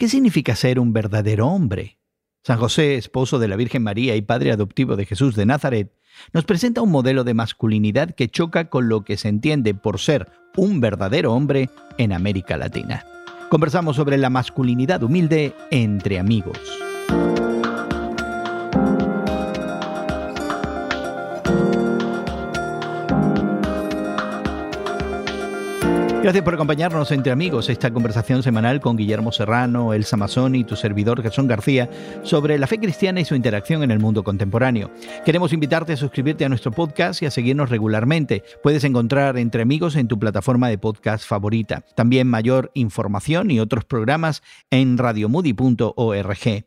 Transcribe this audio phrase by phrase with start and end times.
[0.00, 1.98] ¿Qué significa ser un verdadero hombre?
[2.42, 5.92] San José, esposo de la Virgen María y padre adoptivo de Jesús de Nazaret,
[6.32, 10.32] nos presenta un modelo de masculinidad que choca con lo que se entiende por ser
[10.56, 11.68] un verdadero hombre
[11.98, 13.04] en América Latina.
[13.50, 16.58] Conversamos sobre la masculinidad humilde entre amigos.
[26.22, 30.76] Gracias por acompañarnos entre amigos esta conversación semanal con Guillermo Serrano, Elsa Mazzoni y tu
[30.76, 31.88] servidor Gerson García
[32.24, 34.90] sobre la fe cristiana y su interacción en el mundo contemporáneo.
[35.24, 38.44] Queremos invitarte a suscribirte a nuestro podcast y a seguirnos regularmente.
[38.62, 41.86] Puedes encontrar entre amigos en tu plataforma de podcast favorita.
[41.96, 46.64] También mayor información y otros programas en radiomudi.org.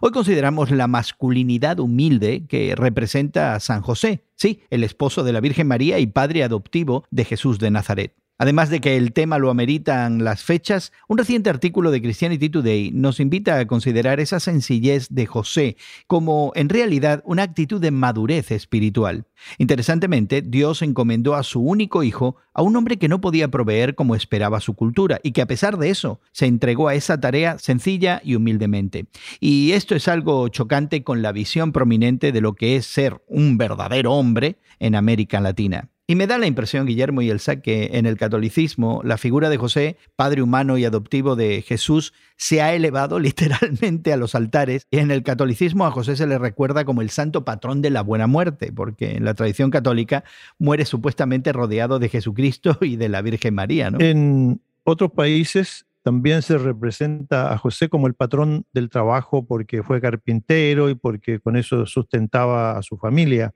[0.00, 5.40] Hoy consideramos la masculinidad humilde que representa a San José, sí, el esposo de la
[5.40, 8.23] Virgen María y padre adoptivo de Jesús de Nazaret.
[8.36, 12.90] Además de que el tema lo ameritan las fechas, un reciente artículo de Christianity Today
[12.90, 15.76] nos invita a considerar esa sencillez de José
[16.08, 19.26] como en realidad una actitud de madurez espiritual.
[19.58, 24.16] Interesantemente, Dios encomendó a su único hijo a un hombre que no podía proveer como
[24.16, 28.20] esperaba su cultura y que a pesar de eso se entregó a esa tarea sencilla
[28.24, 29.06] y humildemente.
[29.38, 33.58] Y esto es algo chocante con la visión prominente de lo que es ser un
[33.58, 35.93] verdadero hombre en América Latina.
[36.06, 39.56] Y me da la impresión, Guillermo y Elsa, que en el catolicismo la figura de
[39.56, 44.86] José, padre humano y adoptivo de Jesús, se ha elevado literalmente a los altares.
[44.90, 48.02] Y en el catolicismo a José se le recuerda como el santo patrón de la
[48.02, 50.24] buena muerte, porque en la tradición católica
[50.58, 53.90] muere supuestamente rodeado de Jesucristo y de la Virgen María.
[53.98, 60.02] En otros países también se representa a José como el patrón del trabajo porque fue
[60.02, 63.54] carpintero y porque con eso sustentaba a su familia.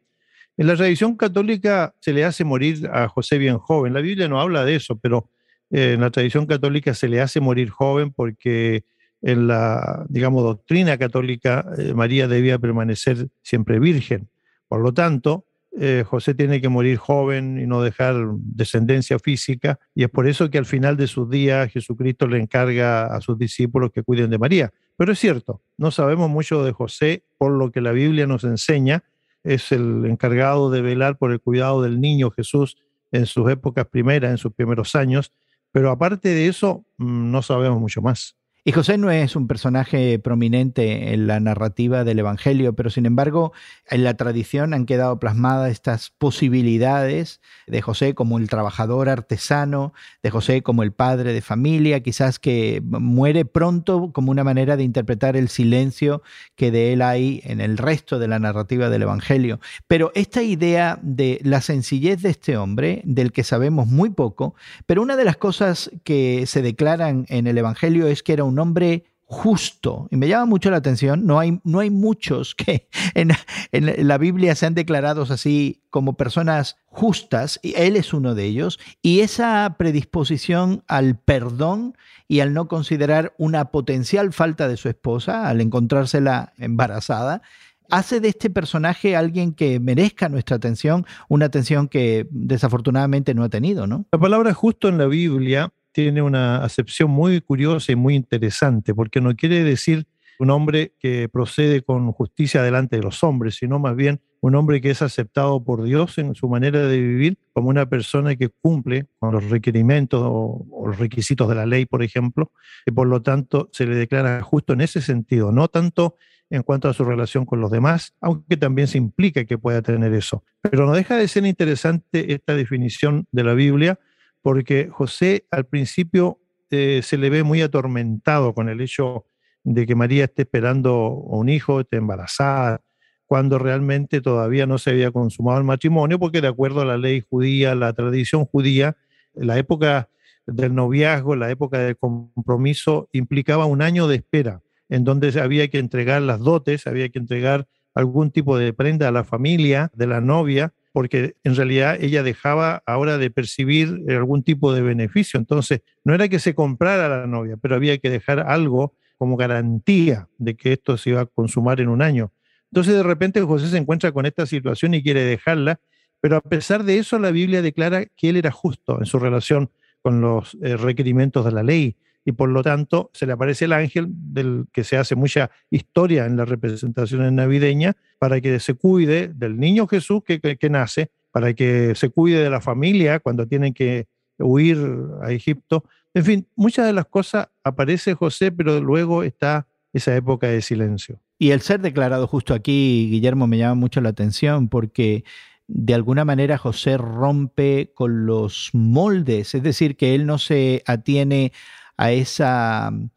[0.59, 3.95] En la tradición católica se le hace morir a José bien joven.
[3.95, 5.31] La Biblia no habla de eso, pero
[5.70, 8.84] eh, en la tradición católica se le hace morir joven porque
[9.23, 14.29] en la, digamos, doctrina católica eh, María debía permanecer siempre virgen.
[14.67, 15.45] Por lo tanto,
[15.81, 20.51] eh, José tiene que morir joven y no dejar descendencia física, y es por eso
[20.51, 24.39] que al final de sus días Jesucristo le encarga a sus discípulos que cuiden de
[24.39, 24.73] María.
[24.97, 29.05] Pero es cierto, no sabemos mucho de José por lo que la Biblia nos enseña,
[29.44, 32.76] es el encargado de velar por el cuidado del niño Jesús
[33.12, 35.32] en sus épocas primeras, en sus primeros años,
[35.72, 38.36] pero aparte de eso, mm, no sabemos mucho más.
[38.68, 43.55] Y José no es un personaje prominente en la narrativa del Evangelio, pero sin embargo
[43.89, 50.29] en la tradición han quedado plasmadas estas posibilidades de José como el trabajador artesano, de
[50.29, 55.35] José como el padre de familia, quizás que muere pronto como una manera de interpretar
[55.35, 56.20] el silencio
[56.55, 59.61] que de él hay en el resto de la narrativa del Evangelio.
[59.86, 64.55] Pero esta idea de la sencillez de este hombre, del que sabemos muy poco,
[64.85, 68.58] pero una de las cosas que se declaran en el Evangelio es que era un
[68.58, 70.08] hombre justo.
[70.11, 73.33] Y me llama mucho la atención, no hay, no hay muchos que en,
[73.73, 78.79] en, la Biblia sean declarados así como personas justas, y él es uno de ellos,
[79.02, 81.95] y esa predisposición al perdón
[82.27, 87.42] y al no considerar una potencial falta de su esposa, al encontrársela embarazada,
[87.91, 93.48] hace de este personaje alguien que merezca nuestra atención, una atención que desafortunadamente no ha
[93.48, 94.07] tenido, ¿no?
[94.13, 99.20] La palabra justo en la Biblia tiene una acepción muy curiosa y muy interesante, porque
[99.20, 100.07] no quiere decir
[100.39, 104.81] un hombre que procede con justicia delante de los hombres, sino más bien un hombre
[104.81, 109.07] que es aceptado por Dios en su manera de vivir como una persona que cumple
[109.19, 112.53] con los requerimientos o, los requisitos de la ley, por ejemplo,
[112.86, 116.15] y por lo tanto se le declara justo en ese sentido, no tanto
[116.48, 120.15] en cuanto a su relación con los demás, aunque también se implica que pueda tener
[120.15, 120.45] eso.
[120.63, 123.98] Pero no deja de ser interesante esta definición de la Biblia
[124.42, 126.40] porque José al principio
[126.70, 129.26] eh, se le ve muy atormentado con el hecho
[129.64, 132.81] de que María esté esperando un hijo, esté embarazada,
[133.26, 137.22] cuando realmente todavía no se había consumado el matrimonio, porque de acuerdo a la ley
[137.28, 138.96] judía, la tradición judía,
[139.34, 140.08] la época
[140.46, 145.79] del noviazgo, la época del compromiso, implicaba un año de espera, en donde había que
[145.79, 150.23] entregar las dotes, había que entregar algún tipo de prenda a la familia de la
[150.23, 155.38] novia, porque en realidad ella dejaba ahora de percibir algún tipo de beneficio.
[155.38, 160.29] Entonces, no era que se comprara la novia, pero había que dejar algo como garantía
[160.38, 162.32] de que esto se iba a consumar en un año.
[162.70, 165.81] Entonces, de repente José se encuentra con esta situación y quiere dejarla,
[166.20, 169.70] pero a pesar de eso, la Biblia declara que él era justo en su relación
[170.02, 171.96] con los eh, requerimientos de la ley
[172.29, 176.27] y por lo tanto se le aparece el ángel del que se hace mucha historia
[176.27, 181.55] en las representaciones navideñas para que se cuide del niño Jesús que, que, nace, para
[181.55, 184.09] que se cuide de la familia cuando tienen que
[184.39, 184.77] huir
[185.23, 190.49] a Egipto, En fin, muchas de las cosas aparece José, pero luego está esa época
[190.49, 191.23] de silencio.
[191.39, 195.25] Y el ser declarado justo aquí, Guillermo, me llama mucho la atención porque
[195.67, 201.53] de alguna manera José rompe con los moldes, es decir, que él no se atiene
[201.99, 203.11] a esa mm,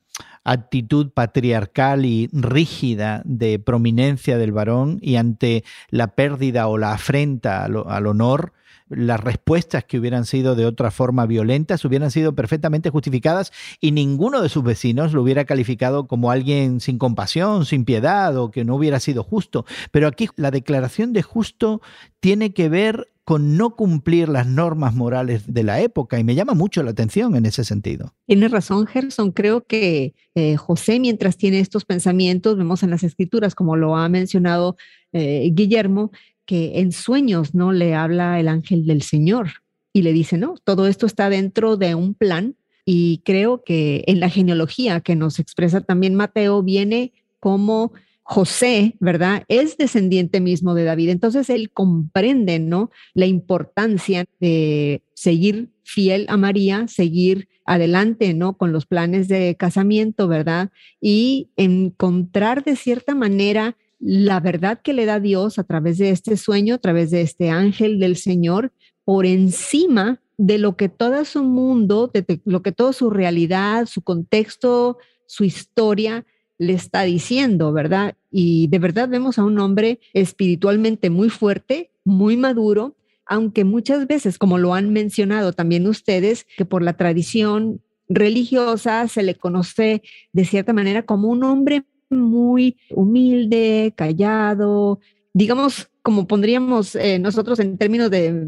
[0.44, 7.64] actitud patriarcal y rígida de prominencia del varón y ante la pérdida o la afrenta
[7.64, 8.54] al, honor,
[8.90, 14.42] las respuestas que hubieran sido de otra forma violentas hubieran sido perfectamente justificadas y ninguno
[14.42, 18.76] de sus vecinos lo hubiera calificado como alguien sin compasión, sin piedad o que no
[18.76, 19.66] hubiera sido justo.
[19.92, 21.82] Pero aquí la declaración de justo
[22.20, 26.84] tiene que ver no cumplir las normas morales de la época y me llama mucho
[26.84, 28.14] la atención en ese sentido.
[28.26, 29.32] Tiene razón, Gerson.
[29.32, 34.10] Creo que eh, José, mientras tiene estos pensamientos, vemos en las escrituras, como lo ha
[34.10, 34.76] mencionado
[35.14, 36.12] eh, Guillermo,
[36.46, 39.52] que en sueños no le habla el ángel del Señor
[39.94, 42.56] y le dice, no, todo esto está dentro de un plan
[42.86, 47.94] y creo que en la genealogía que nos expresa también Mateo viene como
[48.32, 49.44] José, ¿verdad?
[49.50, 51.10] Es descendiente mismo de David.
[51.10, 52.90] Entonces él comprende, ¿no?
[53.14, 58.56] La importancia de seguir fiel a María, seguir adelante, ¿no?
[58.56, 60.70] Con los planes de casamiento, ¿verdad?
[61.02, 66.38] Y encontrar de cierta manera la verdad que le da Dios a través de este
[66.38, 68.72] sueño, a través de este ángel del Señor,
[69.04, 74.02] por encima de lo que todo su mundo, de lo que toda su realidad, su
[74.04, 76.26] contexto, su historia
[76.62, 78.14] le está diciendo, ¿verdad?
[78.30, 84.38] Y de verdad vemos a un hombre espiritualmente muy fuerte, muy maduro, aunque muchas veces,
[84.38, 90.04] como lo han mencionado también ustedes, que por la tradición religiosa se le conoce
[90.34, 95.00] de cierta manera como un hombre muy humilde, callado,
[95.34, 98.48] digamos, como pondríamos eh, nosotros en términos de,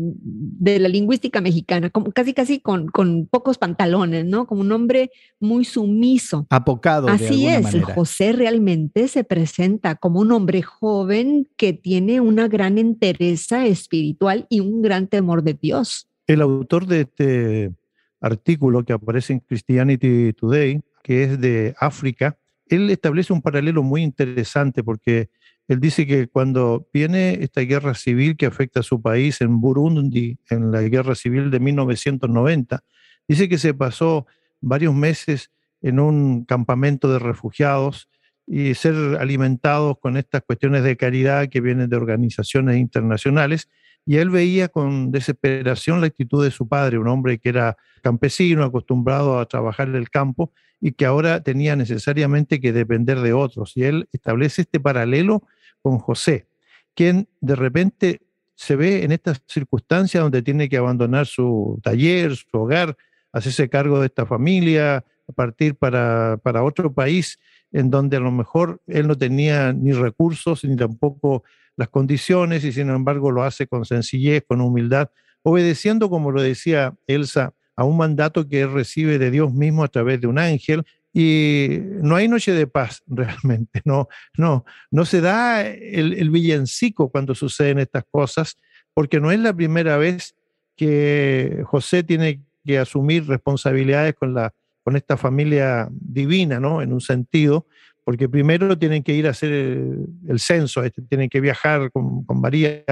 [0.79, 4.47] la lingüística mexicana, como casi casi con, con, pocos pantalones, ¿no?
[4.47, 6.47] Como un hombre muy sumiso.
[6.50, 7.07] Apocado.
[7.09, 13.65] Así es, José realmente se presenta como un hombre joven que tiene una gran entereza
[13.65, 16.07] espiritual y un gran temor de Dios.
[16.25, 17.71] El autor de este
[18.19, 22.38] artículo que aparece en Christianity Today, que es de África,
[22.68, 25.30] él establece un paralelo muy interesante porque
[25.68, 30.38] él dice que cuando viene esta guerra civil que afecta a su país en Burundi,
[30.50, 32.83] en la guerra civil de 1990,
[33.27, 34.25] dice que se pasó
[34.60, 35.51] varios meses
[35.81, 38.10] en un campamento de refugiados
[38.45, 43.69] y ser alimentados con estas cuestiones de caridad que vienen de organizaciones internacionales.
[44.05, 48.63] Y él veía con desesperación la actitud de su padre, un hombre que era campesino,
[48.63, 50.51] acostumbrado a trabajar en el campo
[50.81, 53.71] y que ahora tenía necesariamente que depender de otros.
[53.75, 55.44] Y él establece este paralelo
[55.81, 56.47] con José,
[56.94, 58.21] quien de repente
[58.55, 62.97] se ve en estas circunstancias donde tiene que abandonar su taller, su hogar,
[63.31, 67.39] hacerse cargo de esta familia, partir para, para otro país
[67.73, 71.43] en donde a lo mejor él no tenía ni recursos ni tampoco
[71.75, 75.09] las condiciones y sin embargo lo hace con sencillez, con humildad,
[75.41, 80.21] obedeciendo, como lo decía Elsa, a un mandato que recibe de Dios mismo a través
[80.21, 80.83] de un ángel.
[81.15, 87.09] Y no hay noche de paz realmente, no, no, no se da el, el villancico
[87.09, 88.57] cuando suceden estas cosas,
[88.93, 90.35] porque no es la primera vez
[90.75, 94.53] que José tiene que asumir responsabilidades con, la,
[94.83, 96.81] con esta familia divina, ¿no?
[96.81, 97.68] En un sentido,
[98.03, 102.41] porque primero tienen que ir a hacer el, censo, este, tienen que viajar con, con
[102.41, 102.84] María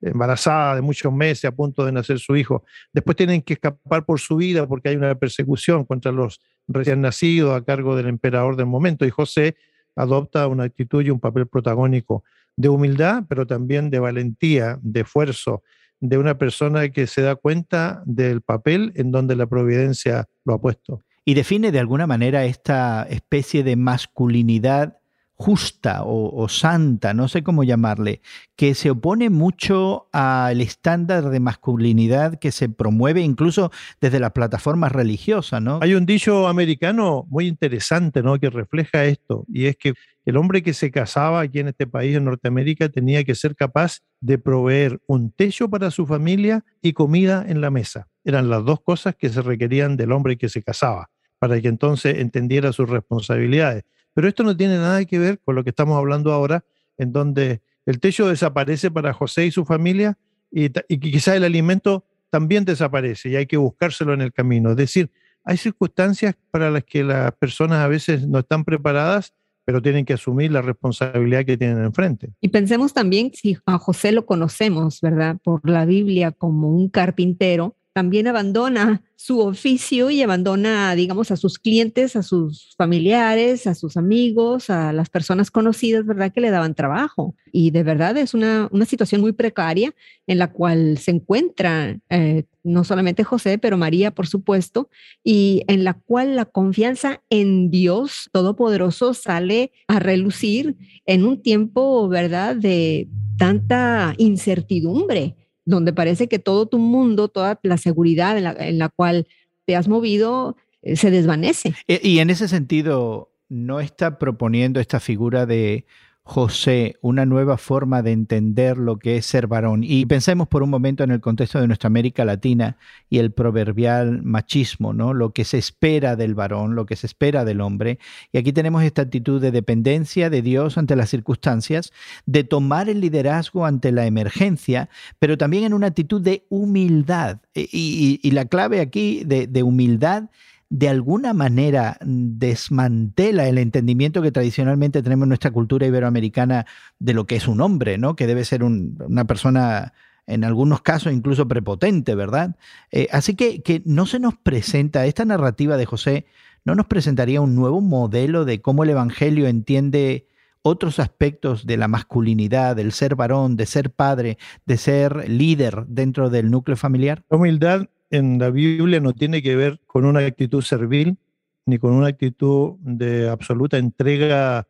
[0.00, 2.64] embarazada de muchos meses, a punto de nacer su hijo.
[2.92, 7.56] Después tienen que escapar por su vida porque hay una persecución contra los recién nacidos
[7.56, 9.04] a cargo del emperador del momento.
[9.04, 9.56] Y José
[9.96, 12.24] adopta una actitud y un papel protagónico
[12.56, 15.62] de humildad, pero también de valentía, de esfuerzo,
[16.00, 20.60] de una persona que se da cuenta del papel en donde la providencia lo ha
[20.60, 21.02] puesto.
[21.28, 24.96] Y define de alguna manera esta especie de masculinidad
[25.34, 28.22] justa o, santa, no sé cómo llamarle,
[28.56, 33.70] que se opone mucho al estándar de masculinidad que se promueve incluso
[34.00, 35.80] desde las plataformas religiosas, ¿no?
[35.82, 38.40] Hay un dicho americano muy interesante, ¿no?
[38.40, 39.92] Que refleja esto, y es que
[40.24, 43.98] el hombre que se casaba aquí en este país, en Norteamérica, tenía que ser capaz
[44.20, 48.08] de proveer un techo para su familia y comida en la mesa.
[48.24, 52.18] Eran las dos cosas que se requerían del hombre que se casaba, para que entonces
[52.18, 53.84] entendiera sus responsabilidades
[54.18, 56.64] pero esto no tiene nada que ver con lo que estamos hablando ahora,
[56.96, 60.18] en donde el techo desaparece para José y su familia
[60.50, 64.72] y, y quizá el alimento también desaparece y hay que buscárselo en el camino.
[64.72, 65.08] Es decir,
[65.44, 70.14] hay circunstancias para las que las personas a veces no están preparadas, pero tienen que
[70.14, 72.32] asumir la responsabilidad que tienen enfrente.
[72.40, 75.36] Y pensemos también si a José lo conocemos, ¿verdad?
[75.44, 81.58] Por la Biblia como un carpintero, también abandona su oficio y abandona, digamos, a sus
[81.58, 86.30] clientes, a sus familiares, a sus amigos, a las personas conocidas, ¿verdad?
[86.32, 87.34] Que le daban trabajo.
[87.50, 89.96] Y de verdad es una, una situación muy precaria
[90.28, 94.88] en la cual se encuentra eh, no solamente José, pero María, por supuesto,
[95.24, 102.08] y en la cual la confianza en Dios Todopoderoso sale a relucir en un tiempo,
[102.08, 105.34] ¿verdad?, de tanta incertidumbre
[105.68, 109.26] donde parece que todo tu mundo, toda la seguridad en la, cual
[109.66, 111.74] te has movido, eh, se desvanece.
[111.86, 115.84] E, y en ese sentido, no está proponiendo esta figura de
[116.28, 119.82] José, una nueva forma de entender lo que es ser varón.
[119.82, 122.76] Y pensemos por un momento en el contexto de nuestra América Latina
[123.08, 125.14] y el proverbial machismo, ¿no?
[125.14, 127.98] Lo que se espera del varón, lo que se espera del hombre.
[128.30, 131.94] Y aquí tenemos esta actitud de dependencia de Dios ante las circunstancias,
[132.26, 137.38] de tomar el liderazgo ante la emergencia, pero también en una actitud de humildad.
[137.54, 140.24] Y, la clave aquí de, de humildad
[140.70, 146.66] de alguna manera desmantela el entendimiento que tradicionalmente tenemos en nuestra cultura iberoamericana
[146.98, 148.16] de lo que es un hombre, ¿no?
[148.16, 149.94] Que debe ser una persona
[150.26, 152.56] en algunos casos incluso prepotente, ¿verdad?
[152.90, 156.26] Eh, así que, que no se nos presenta, esta narrativa de José
[156.64, 160.26] no nos presentaría un nuevo modelo de cómo el Evangelio entiende
[160.60, 166.28] otros aspectos de la masculinidad, del ser varón, de ser padre, de ser líder dentro
[166.28, 167.24] del núcleo familiar?
[167.30, 171.18] La humildad en la Biblia no tiene que ver con una actitud servil
[171.66, 174.66] ni con una actitud de absoluta entrega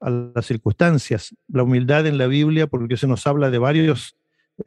[0.00, 1.34] a las circunstancias.
[1.48, 4.16] La humildad en la Biblia, porque se nos habla de varios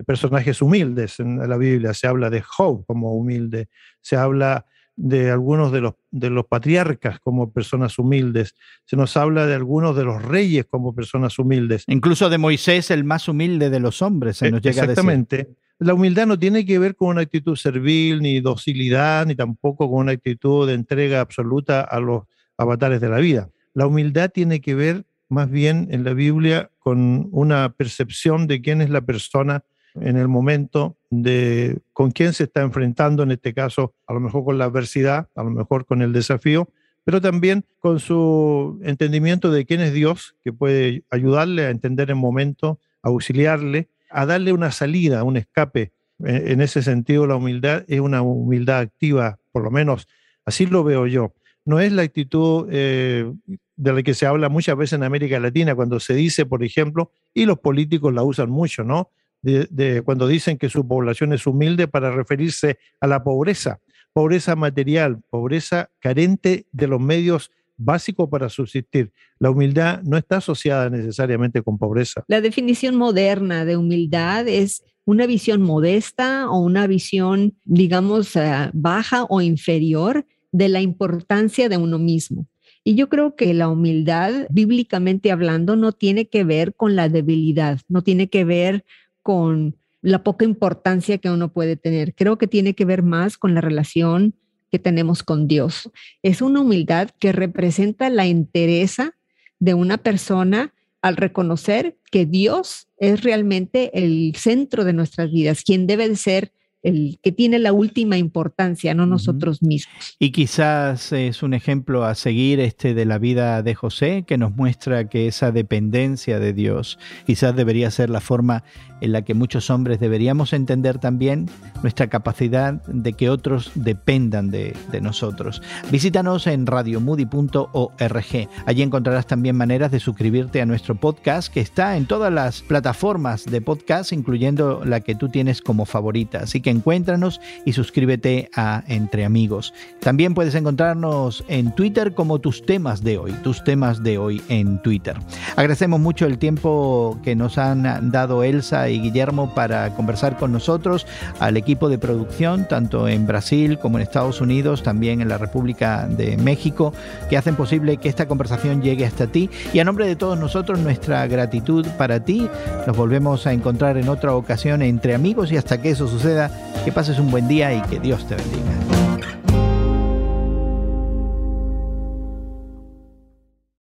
[0.05, 3.67] personajes humildes en la Biblia, se habla de Job como humilde,
[4.01, 4.65] se habla
[4.95, 9.95] de algunos de los, de los patriarcas como personas humildes, se nos habla de algunos
[9.95, 11.83] de los reyes como personas humildes.
[11.87, 15.35] Incluso de Moisés, el más humilde de los hombres, se nos llega Exactamente.
[15.35, 15.57] A decir.
[15.83, 19.99] La humildad no tiene que ver con una actitud servil, ni docilidad, ni tampoco con
[19.99, 22.23] una actitud de entrega absoluta a los
[22.57, 23.49] avatares de la vida.
[23.73, 28.81] La humildad tiene que ver más bien en la Biblia con una percepción de quién
[28.81, 33.93] es la persona en el momento de con quién se está enfrentando, en este caso,
[34.07, 36.69] a lo mejor con la adversidad, a lo mejor con el desafío,
[37.03, 42.15] pero también con su entendimiento de quién es Dios, que puede ayudarle a entender el
[42.15, 45.91] momento, auxiliarle a darle una salida, un escape.
[46.23, 50.07] En ese sentido, la humildad es una humildad activa, por lo menos
[50.45, 51.33] así lo veo yo.
[51.65, 53.31] No es la actitud eh,
[53.75, 57.11] de la que se habla muchas veces en América Latina, cuando se dice, por ejemplo,
[57.33, 59.09] y los políticos la usan mucho, ¿no?
[59.41, 63.81] De, cuando dicen que su población es humilde para referirse a la pobreza,
[64.13, 69.11] pobreza material, pobreza carente de los medios básico para subsistir.
[69.39, 72.23] La humildad no está asociada necesariamente con pobreza.
[72.27, 79.25] La definición moderna de humildad es una visión modesta o una visión, digamos, eh, baja
[79.25, 82.47] o inferior de la importancia de uno mismo.
[82.85, 87.79] Y yo creo que la humildad, bíblicamente hablando, no tiene que ver con la debilidad,
[87.87, 88.85] no tiene que ver
[89.21, 92.13] con la poca importancia que uno puede tener.
[92.13, 94.35] Creo que tiene que ver más con la relación
[94.73, 95.91] que tenemos con Dios.
[96.23, 99.13] Es una humildad que representa la entereza
[99.59, 105.85] de una persona al reconocer que Dios es realmente el centro de nuestras vidas, quien
[105.85, 110.15] debe de ser el que tiene la última importancia, no nosotros mismos.
[110.17, 114.55] Y quizás es un ejemplo a seguir este de la vida de José que nos
[114.55, 118.63] muestra que esa dependencia de Dios quizás debería ser la forma
[119.03, 121.49] en la que muchos hombres deberíamos entender también
[121.81, 125.61] nuestra capacidad de que otros dependan de, nosotros.
[125.91, 128.49] Visítanos en radiomoody.org.
[128.65, 133.43] Allí encontrarás también maneras de suscribirte a nuestro podcast que está en todas las plataformas
[133.43, 136.39] de podcast, incluyendo la que tú tienes como favorita.
[136.39, 139.73] Así que encuéntranos y suscríbete a Entre Amigos.
[139.99, 144.81] También puedes encontrarnos en Twitter como tus temas de hoy, tus temas de hoy en
[144.81, 145.17] Twitter.
[145.57, 151.05] Agradecemos mucho el tiempo que nos han dado Elsa y Guillermo para conversar con nosotros,
[151.39, 156.07] al equipo de producción, tanto en Brasil como en Estados Unidos, también en la República
[156.07, 156.93] de México,
[157.29, 159.49] que hacen posible que esta conversación llegue hasta ti.
[159.73, 162.49] Y a nombre de todos nosotros, nuestra gratitud para ti.
[162.87, 166.51] Nos volvemos a encontrar en otra ocasión entre amigos y hasta que eso suceda,
[166.85, 168.92] que pases un buen día y que Dios te bendiga.